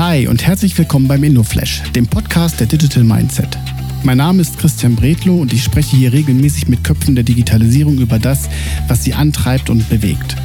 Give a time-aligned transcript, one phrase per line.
[0.00, 3.58] Hi und herzlich willkommen beim InnoFlash, dem Podcast der Digital Mindset.
[4.02, 8.18] Mein Name ist Christian Bredlow und ich spreche hier regelmäßig mit Köpfen der Digitalisierung über
[8.18, 8.48] das,
[8.88, 10.36] was sie antreibt und bewegt.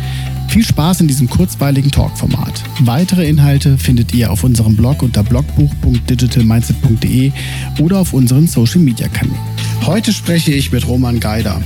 [0.50, 2.62] Viel Spaß in diesem kurzweiligen Talkformat.
[2.82, 7.32] Weitere Inhalte findet ihr auf unserem Blog unter blogbuch.digitalmindset.de
[7.80, 9.40] oder auf unseren Social Media Kanälen.
[9.86, 11.62] Heute spreche ich mit Roman Geider.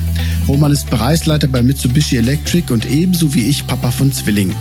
[0.47, 4.53] Roman ist Bereichsleiter bei Mitsubishi Electric und ebenso wie ich Papa von Zwillingen.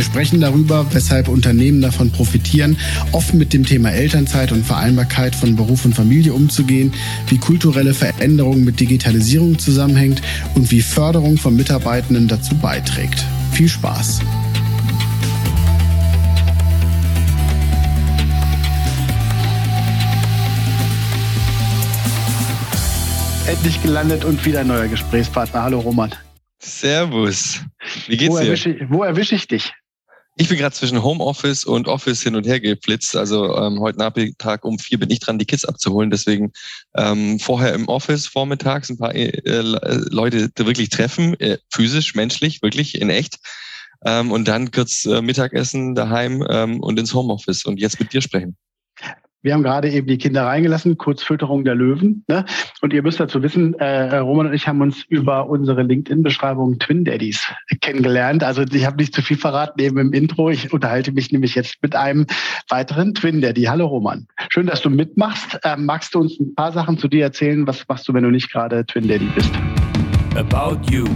[0.00, 2.78] Wir sprechen darüber, weshalb Unternehmen davon profitieren,
[3.12, 6.94] offen mit dem Thema Elternzeit und Vereinbarkeit von Beruf und Familie umzugehen,
[7.28, 10.22] wie kulturelle Veränderung mit Digitalisierung zusammenhängt
[10.54, 13.22] und wie Förderung von Mitarbeitenden dazu beiträgt.
[13.52, 14.20] Viel Spaß!
[23.46, 25.62] Endlich gelandet und wieder ein neuer Gesprächspartner.
[25.62, 26.14] Hallo Roman.
[26.58, 27.60] Servus.
[28.06, 28.46] Wie geht's wo dir?
[28.46, 29.74] Erwische, wo erwische ich dich?
[30.40, 33.14] Ich bin gerade zwischen Homeoffice und Office hin und her geflitzt.
[33.14, 36.08] Also ähm, heute Nachmittag um vier bin ich dran, die Kids abzuholen.
[36.08, 36.54] Deswegen
[36.96, 42.98] ähm, vorher im Office vormittags ein paar äh, Leute wirklich treffen, äh, physisch, menschlich, wirklich
[42.98, 43.36] in echt.
[44.06, 48.22] Ähm, und dann kurz äh, Mittagessen daheim ähm, und ins Homeoffice und jetzt mit dir
[48.22, 48.56] sprechen.
[49.42, 52.24] Wir haben gerade eben die Kinder reingelassen, kurz Fütterung der Löwen.
[52.28, 52.44] Ne?
[52.82, 57.06] Und ihr müsst dazu wissen, äh, Roman und ich haben uns über unsere LinkedIn-Beschreibung Twin
[57.06, 58.44] Daddies kennengelernt.
[58.44, 60.50] Also ich habe nicht zu viel verraten eben im Intro.
[60.50, 62.26] Ich unterhalte mich nämlich jetzt mit einem
[62.68, 63.62] weiteren Twin Daddy.
[63.62, 64.26] Hallo Roman.
[64.50, 65.58] Schön, dass du mitmachst.
[65.64, 67.66] Ähm, magst du uns ein paar Sachen zu dir erzählen?
[67.66, 69.50] Was machst du, wenn du nicht gerade Twin Daddy bist?
[70.36, 71.06] About you.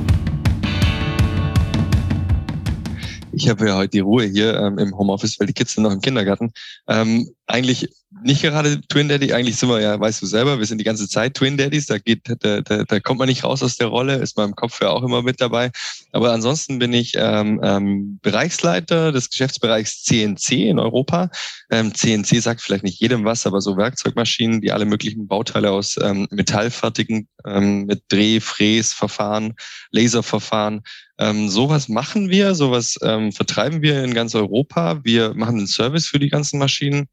[3.37, 5.93] Ich habe ja heute die Ruhe hier ähm, im Homeoffice, weil die Kids sind noch
[5.93, 6.53] im Kindergarten.
[6.89, 7.89] Ähm, eigentlich
[8.25, 11.09] nicht gerade Twin Daddy, eigentlich sind wir ja, weißt du selber, wir sind die ganze
[11.09, 14.15] Zeit Twin Daddies, da geht, da, da, da kommt man nicht raus aus der Rolle,
[14.17, 15.71] ist man im Kopf ja auch immer mit dabei.
[16.13, 21.31] Aber ansonsten bin ich ähm, ähm, Bereichsleiter des Geschäftsbereichs CNC in Europa.
[21.71, 25.99] Ähm, CNC sagt vielleicht nicht jedem was, aber so Werkzeugmaschinen, die alle möglichen Bauteile aus
[26.03, 29.55] ähm, Metall fertigen, ähm, mit Dreh-, Fräs, Verfahren,
[29.91, 30.83] Laserverfahren.
[31.19, 35.01] Ähm, sowas machen wir, sowas ähm, vertreiben wir in ganz Europa.
[35.05, 37.09] Wir machen den Service für die ganzen Maschinen.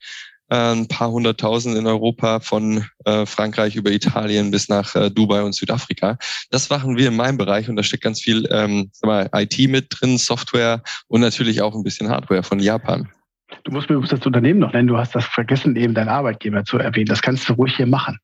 [0.52, 5.44] Äh, ein paar hunderttausend in Europa von äh, Frankreich über Italien bis nach äh, Dubai
[5.44, 6.18] und Südafrika.
[6.50, 9.88] Das machen wir in meinem Bereich und da steckt ganz viel ähm, mal, IT mit
[9.90, 13.10] drin, Software und natürlich auch ein bisschen Hardware von Japan.
[13.64, 14.90] Du musst mir das Unternehmen noch nennen.
[14.90, 17.06] Du hast das vergessen, eben deinen Arbeitgeber zu erwähnen.
[17.06, 18.20] Das kannst du ruhig hier machen.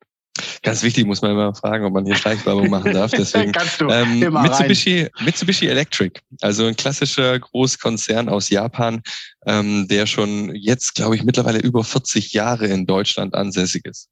[0.64, 3.12] Ganz wichtig, muss man immer fragen, ob man hier Schleichwerbung machen darf.
[3.18, 3.52] Deswegen
[3.90, 9.02] ähm, Mitsubishi, Mitsubishi Electric, also ein klassischer Großkonzern aus Japan,
[9.46, 14.10] ähm, der schon jetzt, glaube ich, mittlerweile über 40 Jahre in Deutschland ansässig ist.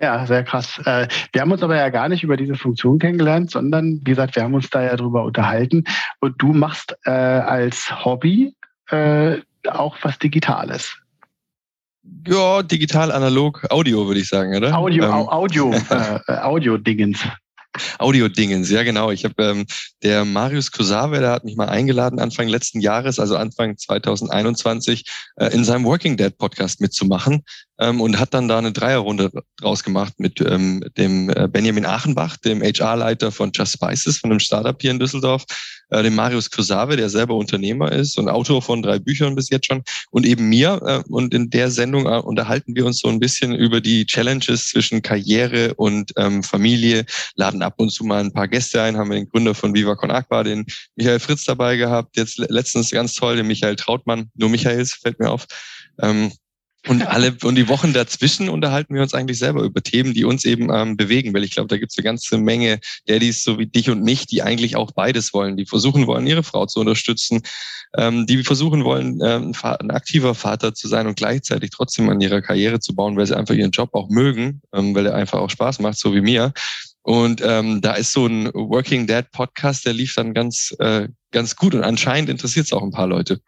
[0.00, 0.80] Ja, sehr krass.
[0.84, 4.36] Äh, wir haben uns aber ja gar nicht über diese Funktion kennengelernt, sondern wie gesagt,
[4.36, 5.84] wir haben uns da ja drüber unterhalten.
[6.20, 8.54] Und du machst äh, als Hobby
[8.90, 10.96] äh, auch was Digitales.
[12.26, 14.76] Ja, digital, analog, Audio würde ich sagen, oder?
[14.76, 17.20] Audio, ähm, Audio, äh, äh, Audio-Dingens.
[17.98, 19.10] Audio-Dingens, ja genau.
[19.10, 19.66] Ich habe ähm,
[20.02, 25.04] der Marius Kosave, der hat mich mal eingeladen Anfang letzten Jahres, also Anfang 2021,
[25.36, 27.44] äh, in seinem Working Dead Podcast mitzumachen
[27.78, 32.36] ähm, und hat dann da eine Dreierrunde draus gemacht mit ähm, dem äh, Benjamin Achenbach,
[32.38, 35.44] dem HR-Leiter von Just Spices, von einem Startup hier in Düsseldorf,
[35.90, 39.66] äh, dem Marius Kosave, der selber Unternehmer ist und Autor von drei Büchern bis jetzt
[39.66, 40.80] schon und eben mir.
[40.84, 44.68] Äh, und in der Sendung äh, unterhalten wir uns so ein bisschen über die Challenges
[44.68, 47.04] zwischen Karriere und ähm, Familie,
[47.36, 49.94] laden ab und zu mal ein paar Gäste ein, haben wir den Gründer von Viva
[49.94, 50.66] Con Aqua, den
[50.96, 55.30] Michael Fritz dabei gehabt, jetzt letztens ganz toll, den Michael Trautmann, nur Michaels, fällt mir
[55.30, 55.46] auf.
[56.00, 56.32] Ähm,
[56.86, 60.44] und alle und die Wochen dazwischen unterhalten wir uns eigentlich selber über Themen, die uns
[60.44, 62.78] eben ähm, bewegen, weil ich glaube, da gibt es eine ganze Menge
[63.08, 66.44] Daddys, so wie dich und mich, die eigentlich auch beides wollen, die versuchen wollen, ihre
[66.44, 67.42] Frau zu unterstützen,
[67.96, 72.42] ähm, die versuchen wollen, ähm, ein aktiver Vater zu sein und gleichzeitig trotzdem an ihrer
[72.42, 75.50] Karriere zu bauen, weil sie einfach ihren Job auch mögen, ähm, weil er einfach auch
[75.50, 76.52] Spaß macht, so wie mir.
[77.02, 81.56] Und ähm, da ist so ein Working Dad Podcast, der lief dann ganz, äh, ganz
[81.56, 83.40] gut und anscheinend interessiert es auch ein paar Leute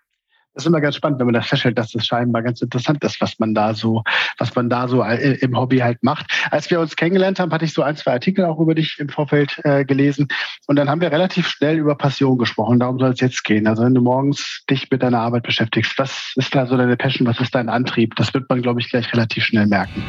[0.54, 3.20] das ist immer ganz spannend, wenn man das feststellt, dass das scheinbar ganz interessant ist,
[3.20, 4.02] was man da so,
[4.38, 6.26] was man da so äh, im Hobby halt macht.
[6.50, 9.08] Als wir uns kennengelernt haben, hatte ich so ein, zwei Artikel auch über dich im
[9.08, 10.26] Vorfeld äh, gelesen.
[10.66, 12.80] Und dann haben wir relativ schnell über Passion gesprochen.
[12.80, 13.66] Darum soll es jetzt gehen.
[13.66, 17.28] Also wenn du morgens dich mit deiner Arbeit beschäftigst, was ist da so deine Passion?
[17.28, 18.16] Was ist dein Antrieb?
[18.16, 20.02] Das wird man, glaube ich, gleich relativ schnell merken.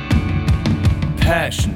[1.19, 1.74] Passion.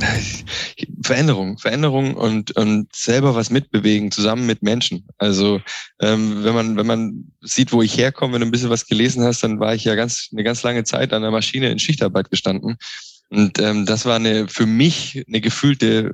[1.02, 5.06] Veränderung, Veränderung und, und selber was mitbewegen, zusammen mit Menschen.
[5.18, 5.60] Also
[6.00, 9.24] ähm, wenn man, wenn man sieht, wo ich herkomme, wenn du ein bisschen was gelesen
[9.24, 12.30] hast, dann war ich ja ganz eine ganz lange Zeit an der Maschine in Schichtarbeit
[12.30, 12.76] gestanden.
[13.28, 16.12] Und ähm, das war eine für mich eine gefühlte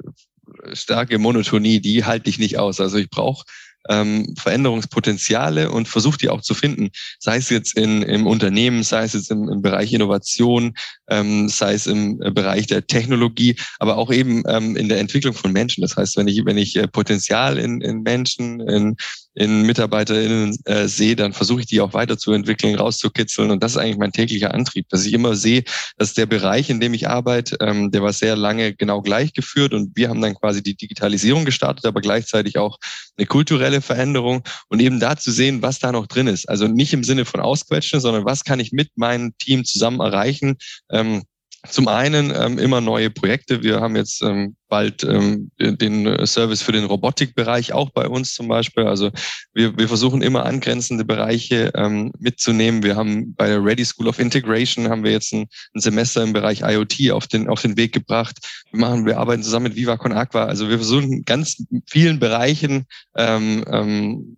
[0.72, 2.80] starke Monotonie, die halte ich nicht aus.
[2.80, 3.44] Also ich brauche
[3.88, 6.90] ähm, Veränderungspotenziale und versucht die auch zu finden.
[7.18, 10.74] Sei es jetzt in, im Unternehmen, sei es jetzt im, im Bereich Innovation,
[11.08, 15.34] ähm, sei es im äh, Bereich der Technologie, aber auch eben ähm, in der Entwicklung
[15.34, 15.82] von Menschen.
[15.82, 18.96] Das heißt, wenn ich, wenn ich äh, Potenzial in, in Menschen, in,
[19.34, 23.50] in MitarbeiterInnen äh, sehe, dann versuche ich die auch weiterzuentwickeln, rauszukitzeln.
[23.50, 25.64] Und das ist eigentlich mein täglicher Antrieb, dass ich immer sehe,
[25.96, 29.72] dass der Bereich, in dem ich arbeite, ähm, der war sehr lange genau gleich geführt
[29.72, 32.78] und wir haben dann quasi die Digitalisierung gestartet, aber gleichzeitig auch
[33.16, 36.48] eine kulturelle Veränderung und eben da zu sehen, was da noch drin ist.
[36.48, 40.56] Also nicht im Sinne von ausquetschen, sondern was kann ich mit meinem Team zusammen erreichen,
[40.90, 41.22] ähm,
[41.68, 43.62] zum einen ähm, immer neue Projekte.
[43.62, 48.48] Wir haben jetzt ähm, bald ähm, den Service für den Robotikbereich auch bei uns zum
[48.48, 48.84] Beispiel.
[48.84, 49.10] Also
[49.54, 52.82] wir, wir versuchen immer angrenzende Bereiche ähm, mitzunehmen.
[52.82, 56.32] Wir haben bei der Ready School of Integration haben wir jetzt ein, ein Semester im
[56.32, 58.38] Bereich IoT auf den, auf den Weg gebracht.
[58.72, 60.46] Wir machen, wir arbeiten zusammen mit Viva Con Aqua.
[60.46, 62.86] Also wir versuchen ganz vielen Bereichen
[63.16, 64.36] ähm, ähm,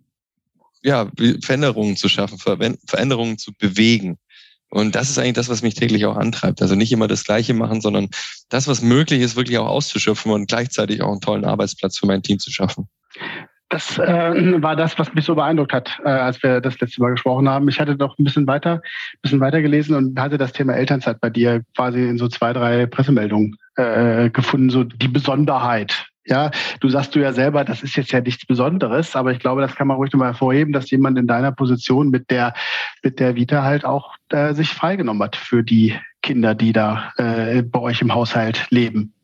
[0.83, 1.09] ja,
[1.41, 4.19] Veränderungen zu schaffen, Veränderungen zu bewegen.
[4.69, 6.61] Und das ist eigentlich das, was mich täglich auch antreibt.
[6.61, 8.09] Also nicht immer das Gleiche machen, sondern
[8.49, 12.23] das, was möglich ist, wirklich auch auszuschöpfen und gleichzeitig auch einen tollen Arbeitsplatz für mein
[12.23, 12.87] Team zu schaffen.
[13.69, 17.11] Das äh, war das, was mich so beeindruckt hat, äh, als wir das letzte Mal
[17.11, 17.67] gesprochen haben.
[17.67, 21.19] Ich hatte noch ein bisschen weiter, ein bisschen weiter gelesen und hatte das Thema Elternzeit
[21.19, 26.89] bei dir quasi in so zwei, drei Pressemeldungen äh, gefunden, so die Besonderheit ja, du
[26.89, 29.87] sagst du ja selber, das ist jetzt ja nichts Besonderes, aber ich glaube, das kann
[29.87, 32.53] man ruhig nochmal hervorheben, dass jemand in deiner Position mit der,
[33.03, 37.61] mit der Vita halt auch äh, sich freigenommen hat für die Kinder, die da äh,
[37.61, 39.14] bei euch im Haushalt leben.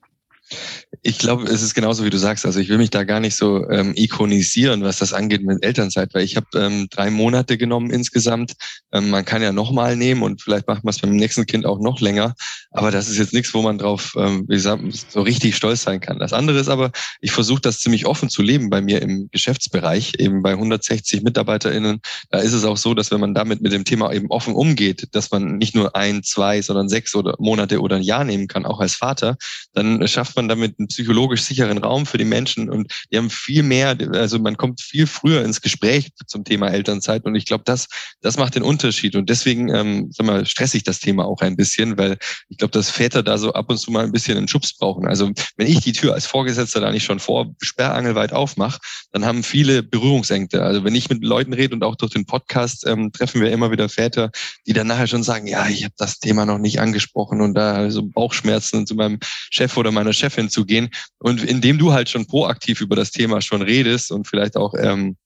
[1.03, 2.45] Ich glaube, es ist genauso wie du sagst.
[2.45, 6.13] Also ich will mich da gar nicht so ähm, ikonisieren, was das angeht mit Elternzeit,
[6.13, 8.53] weil ich habe ähm, drei Monate genommen insgesamt.
[8.91, 11.79] Ähm, man kann ja nochmal nehmen und vielleicht macht man es beim nächsten Kind auch
[11.79, 12.35] noch länger.
[12.71, 15.99] Aber das ist jetzt nichts, wo man drauf, ähm, wie gesagt, so richtig stolz sein
[15.99, 16.19] kann.
[16.19, 20.13] Das andere ist aber, ich versuche das ziemlich offen zu leben bei mir im Geschäftsbereich,
[20.19, 22.01] eben bei 160 MitarbeiterInnen.
[22.29, 25.07] Da ist es auch so, dass wenn man damit mit dem Thema eben offen umgeht,
[25.13, 28.65] dass man nicht nur ein, zwei, sondern sechs oder Monate oder ein Jahr nehmen kann,
[28.65, 29.37] auch als Vater,
[29.73, 33.63] dann schafft man damit einen psychologisch sicheren Raum für die Menschen und die haben viel
[33.63, 37.87] mehr, also man kommt viel früher ins Gespräch zum Thema Elternzeit und ich glaube, das,
[38.21, 41.55] das macht den Unterschied und deswegen, ähm, sag mal, stresse ich das Thema auch ein
[41.55, 42.17] bisschen, weil
[42.49, 45.07] ich glaube, dass Väter da so ab und zu mal ein bisschen einen Schubs brauchen.
[45.07, 48.79] Also wenn ich die Tür als Vorgesetzter da nicht schon vor sperrangelweit aufmache,
[49.11, 50.63] dann haben viele Berührungsängste.
[50.63, 53.71] Also wenn ich mit Leuten rede und auch durch den Podcast ähm, treffen wir immer
[53.71, 54.31] wieder Väter,
[54.65, 57.91] die dann nachher schon sagen, ja, ich habe das Thema noch nicht angesprochen und da
[57.91, 60.89] so Bauchschmerzen zu meinem Chef oder meiner Chefin zu gehen.
[61.19, 65.17] Und indem du halt schon proaktiv über das Thema schon redest und vielleicht auch ähm,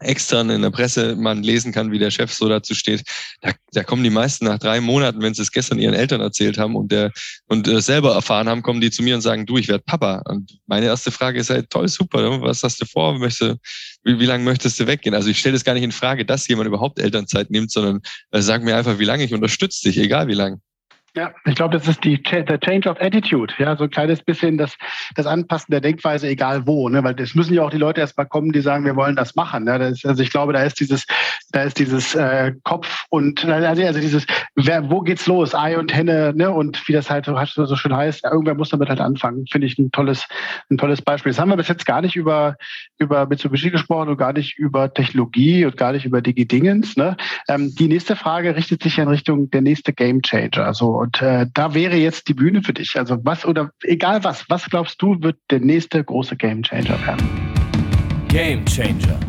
[0.00, 3.02] extern in der Presse man lesen kann, wie der Chef so dazu steht,
[3.40, 6.58] da, da kommen die meisten nach drei Monaten, wenn sie es gestern ihren Eltern erzählt
[6.58, 7.12] haben und der
[7.46, 10.22] und äh, selber erfahren haben, kommen die zu mir und sagen, du, ich werde Papa.
[10.26, 13.18] Und meine erste Frage ist halt, toll, super, was hast du vor?
[13.18, 13.58] Möchte,
[14.02, 15.14] wie, wie lange möchtest du weggehen?
[15.14, 18.00] Also ich stelle es gar nicht in Frage, dass jemand überhaupt Elternzeit nimmt, sondern
[18.32, 20.60] äh, sag mir einfach, wie lange ich unterstütze dich, egal wie lange.
[21.16, 24.58] Ja, ich glaube, das ist die the Change of Attitude, ja, so ein kleines bisschen
[24.58, 24.76] das,
[25.14, 28.26] das Anpassen der Denkweise, egal wo, ne, weil es müssen ja auch die Leute erstmal
[28.26, 29.62] kommen, die sagen, wir wollen das machen.
[29.62, 29.78] Ne?
[29.78, 31.06] Das, also ich glaube, da ist dieses,
[31.52, 34.26] da ist dieses äh, Kopf und also, also dieses,
[34.56, 37.94] wer, wo geht's los, Ei und Henne, ne, und wie das halt so, so schön
[37.94, 39.46] heißt, ja, irgendwer muss damit halt anfangen.
[39.46, 40.26] Finde ich ein tolles,
[40.68, 41.30] ein tolles Beispiel.
[41.30, 42.56] Das haben wir bis jetzt gar nicht über
[42.98, 46.96] über Mitsubishi gesprochen und gar nicht über Technologie und gar nicht über Digi-Dingens.
[46.96, 47.16] Ne?
[47.48, 50.66] Ähm, die nächste Frage richtet sich in Richtung der nächste Game Changer.
[50.66, 52.96] Also und äh, da wäre jetzt die Bühne für dich.
[52.96, 57.28] Also was oder egal was, was glaubst du, wird der nächste große Game Changer werden?
[58.28, 59.20] Game Changer.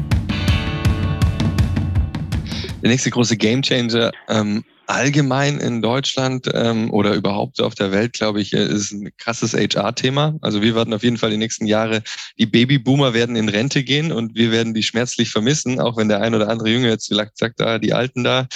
[2.81, 8.13] Der nächste große Game Changer ähm, allgemein in Deutschland ähm, oder überhaupt auf der Welt,
[8.13, 10.37] glaube ich, ist ein krasses HR-Thema.
[10.41, 12.03] Also wir werden auf jeden Fall die nächsten Jahre,
[12.37, 16.21] die Babyboomer werden in Rente gehen und wir werden die schmerzlich vermissen, auch wenn der
[16.21, 18.47] ein oder andere Junge jetzt vielleicht sagt, ah, die Alten da,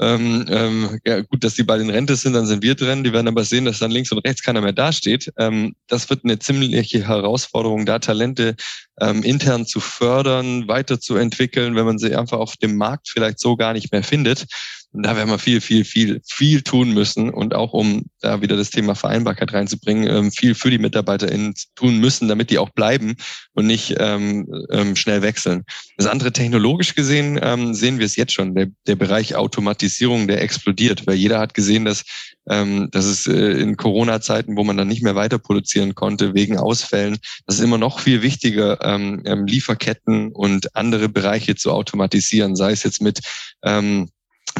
[0.00, 3.04] ähm, ähm, ja, gut, dass die bald in Rente sind, dann sind wir drin.
[3.04, 5.32] Die werden aber sehen, dass dann links und rechts keiner mehr dasteht.
[5.38, 8.56] Ähm, das wird eine ziemliche Herausforderung, da Talente
[9.00, 13.72] ähm, intern zu fördern, weiterzuentwickeln, wenn man sie einfach auf dem Markt vielleicht so gar
[13.72, 14.46] nicht mehr findet.
[14.92, 18.58] Und da werden wir viel, viel, viel, viel tun müssen und auch um da wieder
[18.58, 23.14] das Thema Vereinbarkeit reinzubringen, ähm, viel für die MitarbeiterInnen tun müssen, damit die auch bleiben
[23.54, 25.64] und nicht ähm, ähm, schnell wechseln.
[25.96, 28.54] Das andere technologisch gesehen ähm, sehen wir es jetzt schon.
[28.54, 32.04] Der, der Bereich Automatisierung, der explodiert, weil jeder hat gesehen, dass
[32.48, 36.58] ähm, dass es äh, in Corona-Zeiten, wo man dann nicht mehr weiter produzieren konnte wegen
[36.58, 42.56] Ausfällen, das ist immer noch viel wichtiger, ähm, ähm Lieferketten und andere Bereiche zu automatisieren,
[42.56, 43.20] sei es jetzt mit
[43.62, 44.08] ähm,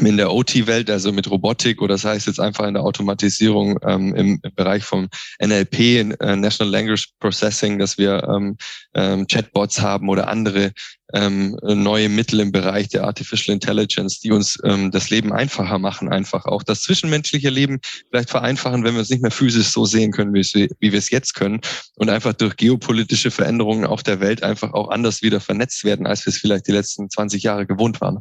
[0.00, 4.14] in der OT-Welt, also mit Robotik oder das heißt jetzt einfach in der Automatisierung ähm,
[4.14, 5.08] im, im, Bereich vom
[5.40, 8.56] NLP, äh, National Language Processing, dass wir ähm,
[8.94, 10.72] ähm, Chatbots haben oder andere
[11.14, 16.08] ähm, neue Mittel im Bereich der Artificial Intelligence, die uns ähm, das Leben einfacher machen,
[16.08, 17.80] einfach auch das zwischenmenschliche Leben
[18.10, 20.42] vielleicht vereinfachen, wenn wir es nicht mehr physisch so sehen können, wie,
[20.80, 21.60] wie wir es jetzt können
[21.96, 26.24] und einfach durch geopolitische Veränderungen auf der Welt einfach auch anders wieder vernetzt werden, als
[26.24, 28.20] wir es vielleicht die letzten 20 Jahre gewohnt waren.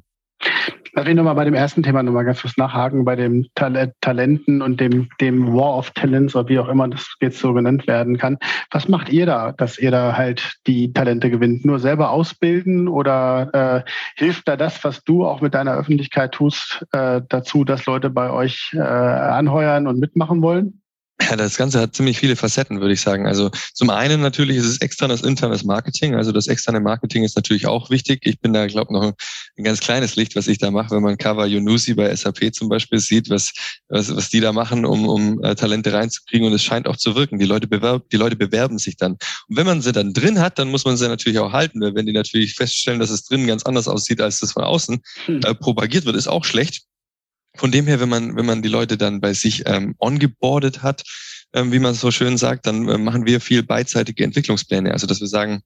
[0.93, 4.61] Lass mich nochmal bei dem ersten Thema nochmal ganz kurz nachhaken, bei dem Tal Talenten
[4.61, 8.17] und dem, dem War of Talents oder wie auch immer das jetzt so genannt werden
[8.17, 8.37] kann.
[8.71, 11.63] Was macht ihr da, dass ihr da halt die Talente gewinnt?
[11.63, 16.85] Nur selber ausbilden oder äh, hilft da das, was du auch mit deiner Öffentlichkeit tust,
[16.91, 20.80] äh, dazu, dass Leute bei euch äh, anheuern und mitmachen wollen?
[21.29, 23.27] Ja, das Ganze hat ziemlich viele Facetten, würde ich sagen.
[23.27, 26.15] Also zum einen natürlich ist es externes, internes Marketing.
[26.15, 28.21] Also das externe Marketing ist natürlich auch wichtig.
[28.23, 31.03] Ich bin da, glaube ich, noch ein, ganz kleines Licht, was ich da mache, wenn
[31.03, 33.51] man Cover Yunusi bei SAP zum Beispiel sieht, was,
[33.89, 36.47] was, was die da machen, um, um äh, Talente reinzukriegen.
[36.47, 37.37] Und es scheint auch zu wirken.
[37.37, 39.13] Die Leute, bewerben, die Leute bewerben sich dann.
[39.13, 41.81] Und wenn man sie dann drin hat, dann muss man sie natürlich auch halten.
[41.81, 45.01] Weil wenn die natürlich feststellen, dass es drinnen ganz anders aussieht, als das von außen
[45.25, 45.41] hm.
[45.43, 46.83] äh, propagiert wird, ist auch schlecht.
[47.55, 51.03] Von dem her, wenn man, wenn man die Leute dann bei sich ähm, ongeboardet hat,
[51.53, 54.91] ähm, wie man so schön sagt, dann äh, machen wir viel beidseitige Entwicklungspläne.
[54.91, 55.61] Also dass wir sagen,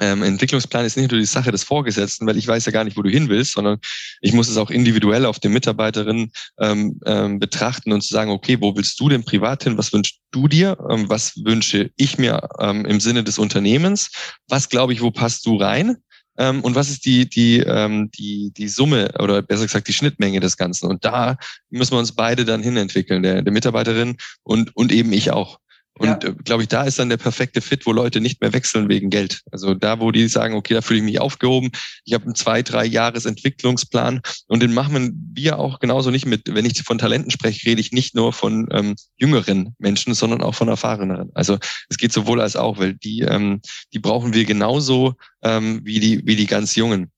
[0.00, 2.96] ähm, Entwicklungsplan ist nicht nur die Sache des Vorgesetzten, weil ich weiß ja gar nicht,
[2.96, 3.78] wo du hin willst, sondern
[4.20, 8.58] ich muss es auch individuell auf den Mitarbeiterinnen ähm, ähm, betrachten und zu sagen, okay,
[8.60, 9.78] wo willst du denn privat hin?
[9.78, 10.76] Was wünschst du dir?
[10.90, 14.10] Ähm, was wünsche ich mir ähm, im Sinne des Unternehmens?
[14.48, 15.96] Was glaube ich, wo passt du rein?
[16.38, 20.40] Ähm, und was ist die, die, ähm, die, die Summe oder besser gesagt die Schnittmenge
[20.40, 20.88] des Ganzen.
[20.88, 21.36] Und da
[21.70, 25.58] müssen wir uns beide dann hinentwickeln, der, der Mitarbeiterin und, und eben ich auch.
[25.98, 26.30] Und ja.
[26.30, 29.10] Äh, glaube ich, da ist dann der perfekte Fit, wo Leute nicht mehr wechseln wegen
[29.10, 29.42] Geld.
[29.50, 31.70] Also da, wo die sagen, okay, da fühle ich mich aufgehoben,
[32.04, 36.54] ich habe einen zwei, drei Jahres Entwicklungsplan und den machen wir auch genauso nicht mit.
[36.54, 40.54] Wenn ich von Talenten spreche, rede ich nicht nur von ähm, jüngeren Menschen, sondern auch
[40.54, 41.30] von erfahreneren.
[41.34, 43.60] Also es geht sowohl als auch, weil die, ähm,
[43.92, 47.10] die brauchen wir genauso ähm, wie die, wie die ganz Jungen.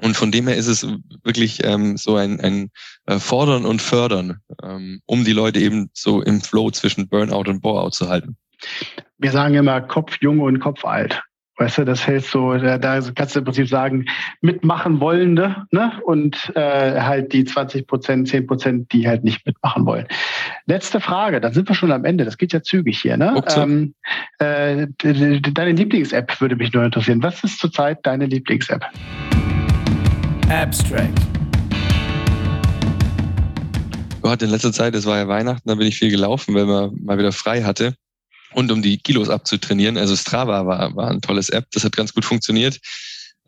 [0.00, 0.86] Und von dem her ist es
[1.22, 2.70] wirklich ähm, so ein, ein
[3.06, 7.60] äh, Fordern und Fördern, ähm, um die Leute eben so im Flow zwischen Burnout und
[7.60, 8.36] Boreout zu halten.
[9.18, 11.22] Wir sagen immer Kopf jung und Kopf alt.
[11.58, 14.06] Weißt du, das heißt so, da, da kannst du im Prinzip sagen,
[14.40, 15.92] mitmachen wollende ne?
[16.06, 20.06] und äh, halt die 20 Prozent, 10 Prozent, die halt nicht mitmachen wollen.
[20.66, 23.18] Letzte Frage, da sind wir schon am Ende, das geht ja zügig hier.
[23.18, 23.44] Ne?
[23.54, 23.94] Ähm,
[24.38, 27.22] äh, deine Lieblings-App würde mich nur interessieren.
[27.22, 28.86] Was ist zurzeit deine Lieblings-App?
[30.52, 31.18] Abstract.
[34.20, 36.90] Gott, in letzter Zeit, es war ja Weihnachten, da bin ich viel gelaufen, weil man
[37.02, 37.94] mal wieder frei hatte.
[38.52, 39.96] Und um die Kilos abzutrainieren.
[39.96, 42.78] Also Strava war, war ein tolles App, das hat ganz gut funktioniert.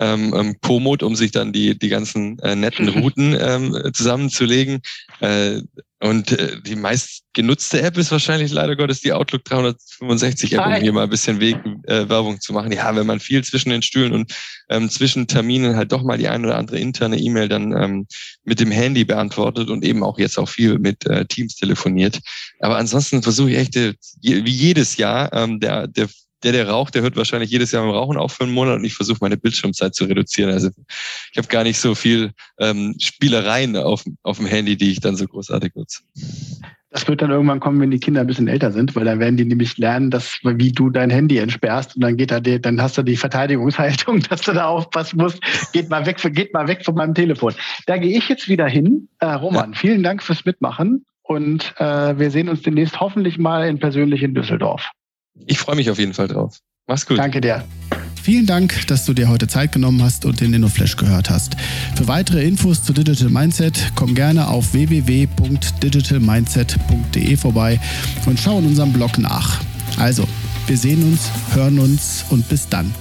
[0.00, 4.80] Ähm, ähm, Komoot, um sich dann die, die ganzen äh, netten Routen ähm, zusammenzulegen.
[5.20, 5.60] Äh,
[6.04, 10.74] und äh, die meist genutzte App ist wahrscheinlich leider Gottes die Outlook 365 App, um
[10.74, 12.72] hier mal ein bisschen Weg, äh, Werbung zu machen.
[12.72, 14.30] Ja, wenn man viel zwischen den Stühlen und
[14.68, 18.06] ähm, zwischen Terminen halt doch mal die ein oder andere interne E-Mail dann ähm,
[18.44, 22.20] mit dem Handy beantwortet und eben auch jetzt auch viel mit äh, Teams telefoniert.
[22.60, 26.08] Aber ansonsten versuche ich echt, äh, wie jedes Jahr, ähm, der, der
[26.44, 28.84] der, der raucht, der hört wahrscheinlich jedes Jahr beim Rauchen auf für einen Monat und
[28.84, 30.50] ich versuche meine Bildschirmzeit zu reduzieren.
[30.50, 30.70] Also
[31.32, 35.16] ich habe gar nicht so viel ähm, Spielereien auf, auf dem Handy, die ich dann
[35.16, 36.02] so großartig nutze.
[36.90, 39.36] Das wird dann irgendwann kommen, wenn die Kinder ein bisschen älter sind, weil dann werden
[39.36, 42.96] die nämlich lernen, dass wie du dein Handy entsperrst und dann geht da dann hast
[42.96, 45.40] du die Verteidigungshaltung, dass du da aufpassen musst.
[45.72, 47.54] Geht mal weg, geht mal weg von meinem Telefon.
[47.86, 49.08] Da gehe ich jetzt wieder hin.
[49.18, 49.78] Äh, Roman, ja.
[49.78, 54.34] vielen Dank fürs Mitmachen und äh, wir sehen uns demnächst hoffentlich mal in persönlich in
[54.34, 54.90] Düsseldorf.
[55.46, 56.60] Ich freue mich auf jeden Fall drauf.
[56.86, 57.18] Mach's gut.
[57.18, 57.64] Danke dir.
[58.22, 61.56] Vielen Dank, dass du dir heute Zeit genommen hast und den InnoFlash gehört hast.
[61.94, 67.78] Für weitere Infos zu Digital Mindset komm gerne auf www.digitalmindset.de vorbei
[68.24, 69.60] und schau in unserem Blog nach.
[69.98, 70.26] Also,
[70.66, 72.94] wir sehen uns, hören uns und bis dann.